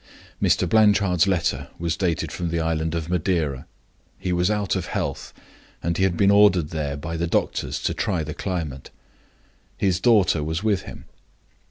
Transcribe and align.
"Mr. 0.41 0.67
Blanchard's 0.67 1.27
letter 1.27 1.67
was 1.77 1.95
dated 1.95 2.31
from 2.31 2.49
the 2.49 2.59
Island 2.59 2.95
of 2.95 3.07
Madeira. 3.07 3.67
He 4.17 4.33
was 4.33 4.49
out 4.49 4.75
of 4.75 4.87
health, 4.87 5.31
and 5.83 5.95
he 5.95 6.05
had 6.05 6.17
been 6.17 6.31
ordered 6.31 6.69
there 6.69 6.97
by 6.97 7.17
the 7.17 7.27
doctors 7.27 7.79
to 7.83 7.93
try 7.93 8.23
the 8.23 8.33
climate. 8.33 8.89
His 9.77 9.99
daughter 9.99 10.43
was 10.43 10.63
with 10.63 10.81
him. 10.89 11.05